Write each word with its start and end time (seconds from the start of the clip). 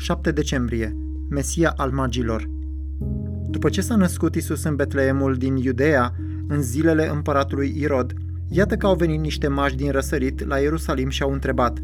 7 0.00 0.30
decembrie, 0.30 0.96
Mesia 1.28 1.72
al 1.76 1.90
magilor. 1.90 2.50
După 3.50 3.68
ce 3.68 3.80
s-a 3.80 3.96
născut 3.96 4.34
Isus 4.34 4.64
în 4.64 4.76
Betleemul 4.76 5.34
din 5.34 5.56
Iudea, 5.56 6.14
în 6.48 6.62
zilele 6.62 7.08
împăratului 7.08 7.74
Irod, 7.78 8.12
iată 8.48 8.76
că 8.76 8.86
au 8.86 8.94
venit 8.94 9.20
niște 9.20 9.48
magi 9.48 9.76
din 9.76 9.90
răsărit 9.90 10.46
la 10.46 10.58
Ierusalim 10.58 11.08
și 11.08 11.22
au 11.22 11.32
întrebat 11.32 11.78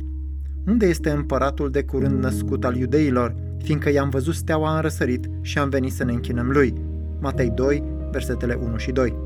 Unde 0.67 0.87
este 0.87 1.11
împăratul 1.11 1.71
de 1.71 1.83
curând 1.83 2.23
născut 2.23 2.65
al 2.65 2.77
iudeilor, 2.77 3.35
fiindcă 3.63 3.91
i-am 3.91 4.11
văzut 4.11 4.35
steaua 4.35 4.75
în 4.75 4.81
răsărit 4.81 5.31
și 5.41 5.59
am 5.59 5.69
venit 5.69 5.93
să 5.93 6.05
ne 6.05 6.13
închinăm 6.13 6.51
lui? 6.51 6.75
Matei 7.21 7.51
2, 7.51 7.83
versetele 8.11 8.59
1 8.63 8.77
și 8.77 8.93
2. 8.93 9.17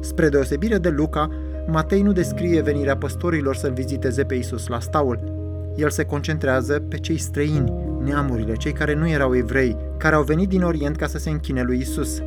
Spre 0.00 0.28
deosebire 0.28 0.78
de 0.78 0.88
Luca, 0.88 1.30
Matei 1.66 2.02
nu 2.02 2.12
descrie 2.12 2.60
venirea 2.60 2.96
păstorilor 2.96 3.56
să-l 3.56 3.72
viziteze 3.72 4.24
pe 4.24 4.34
Isus 4.34 4.66
la 4.66 4.80
staul. 4.80 5.37
El 5.78 5.90
se 5.90 6.04
concentrează 6.04 6.82
pe 6.88 6.98
cei 6.98 7.16
străini, 7.16 7.72
neamurile, 8.04 8.54
cei 8.54 8.72
care 8.72 8.94
nu 8.94 9.08
erau 9.08 9.36
evrei, 9.36 9.76
care 9.96 10.14
au 10.14 10.22
venit 10.22 10.48
din 10.48 10.62
Orient 10.62 10.96
ca 10.96 11.06
să 11.06 11.18
se 11.18 11.30
închine 11.30 11.62
lui 11.62 11.78
Isus. 11.78 12.22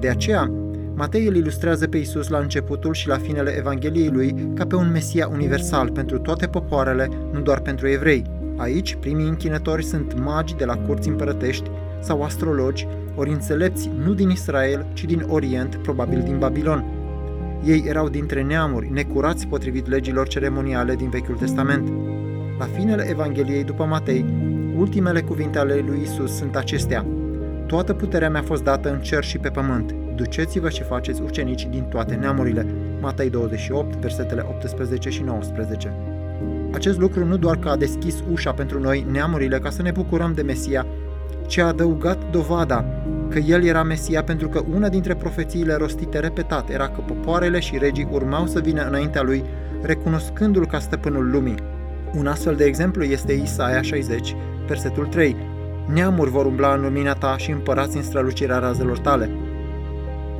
De 0.00 0.08
aceea, 0.08 0.50
Matei 0.94 1.26
îl 1.26 1.36
ilustrează 1.36 1.86
pe 1.86 1.96
Isus 1.96 2.28
la 2.28 2.38
începutul 2.38 2.94
și 2.94 3.08
la 3.08 3.18
finele 3.18 3.56
Evangheliei 3.58 4.08
lui 4.08 4.50
ca 4.54 4.66
pe 4.66 4.74
un 4.74 4.90
Mesia 4.90 5.28
universal 5.32 5.90
pentru 5.90 6.18
toate 6.18 6.46
popoarele, 6.46 7.08
nu 7.32 7.40
doar 7.40 7.60
pentru 7.60 7.88
evrei. 7.88 8.24
Aici, 8.56 8.96
primii 9.00 9.28
închinători 9.28 9.84
sunt 9.84 10.20
magi 10.20 10.56
de 10.56 10.64
la 10.64 10.76
curți 10.76 11.08
împărătești 11.08 11.70
sau 12.00 12.22
astrologi, 12.22 12.86
ori 13.14 13.30
înțelepți 13.30 13.90
nu 14.04 14.14
din 14.14 14.30
Israel, 14.30 14.86
ci 14.92 15.04
din 15.04 15.24
Orient, 15.28 15.76
probabil 15.76 16.22
din 16.22 16.38
Babilon. 16.38 16.84
Ei 17.64 17.84
erau 17.86 18.08
dintre 18.08 18.42
neamuri, 18.42 18.92
necurați 18.92 19.46
potrivit 19.46 19.88
legilor 19.88 20.28
ceremoniale 20.28 20.94
din 20.94 21.08
Vechiul 21.08 21.36
Testament. 21.36 21.88
La 22.58 22.64
finele 22.64 23.06
Evangheliei 23.08 23.64
după 23.64 23.84
Matei, 23.84 24.24
ultimele 24.76 25.20
cuvinte 25.20 25.58
ale 25.58 25.84
lui 25.86 26.00
Isus 26.02 26.36
sunt 26.36 26.56
acestea. 26.56 27.06
Toată 27.66 27.94
puterea 27.94 28.30
mi-a 28.30 28.42
fost 28.42 28.62
dată 28.62 28.90
în 28.90 29.00
cer 29.00 29.24
și 29.24 29.38
pe 29.38 29.48
pământ. 29.48 29.94
Duceți-vă 30.14 30.68
și 30.68 30.82
faceți 30.82 31.22
ucenici 31.22 31.66
din 31.66 31.82
toate 31.82 32.14
neamurile. 32.14 32.66
Matei 33.00 33.30
28, 33.30 33.96
versetele 33.96 34.46
18 34.48 35.10
și 35.10 35.22
19. 35.22 35.92
Acest 36.72 36.98
lucru 36.98 37.24
nu 37.24 37.36
doar 37.36 37.56
că 37.56 37.68
a 37.68 37.76
deschis 37.76 38.22
ușa 38.30 38.52
pentru 38.52 38.80
noi, 38.80 39.06
neamurile, 39.10 39.58
ca 39.58 39.70
să 39.70 39.82
ne 39.82 39.90
bucurăm 39.90 40.32
de 40.34 40.42
Mesia, 40.42 40.86
ci 41.46 41.58
a 41.58 41.66
adăugat 41.66 42.30
dovada 42.30 42.84
că 43.28 43.38
el 43.38 43.64
era 43.64 43.82
Mesia 43.82 44.22
pentru 44.22 44.48
că 44.48 44.62
una 44.74 44.88
dintre 44.88 45.14
profețiile 45.14 45.74
rostite 45.74 46.18
repetat 46.18 46.70
era 46.70 46.88
că 46.88 47.00
popoarele 47.00 47.60
și 47.60 47.78
regii 47.78 48.08
urmau 48.10 48.46
să 48.46 48.60
vină 48.60 48.86
înaintea 48.86 49.22
lui, 49.22 49.44
recunoscându-l 49.82 50.66
ca 50.66 50.78
stăpânul 50.78 51.30
lumii. 51.30 51.76
Un 52.14 52.26
astfel 52.26 52.56
de 52.56 52.64
exemplu 52.64 53.04
este 53.04 53.32
Isaia 53.32 53.82
60, 53.82 54.34
versetul 54.66 55.06
3. 55.06 55.36
Neamuri 55.92 56.30
vor 56.30 56.46
umbla 56.46 56.74
în 56.74 56.80
lumina 56.80 57.12
ta 57.12 57.36
și 57.36 57.50
împărați 57.50 57.96
în 57.96 58.02
strălucirea 58.02 58.58
razelor 58.58 58.98
tale. 58.98 59.30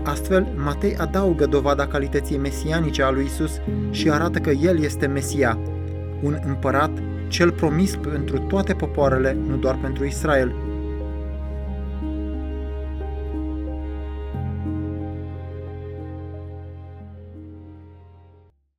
Astfel, 0.04 0.46
Matei 0.56 0.96
adaugă 0.96 1.46
dovada 1.46 1.86
calității 1.86 2.38
mesianice 2.38 3.02
a 3.02 3.10
lui 3.10 3.24
Isus 3.24 3.60
și 3.90 4.10
arată 4.10 4.38
că 4.38 4.50
el 4.50 4.82
este 4.82 5.06
Mesia, 5.06 5.58
un 6.22 6.38
împărat 6.46 6.90
cel 7.28 7.50
promis 7.50 7.96
pentru 7.96 8.38
toate 8.38 8.74
popoarele, 8.74 9.36
nu 9.48 9.56
doar 9.56 9.78
pentru 9.82 10.04
Israel, 10.04 10.54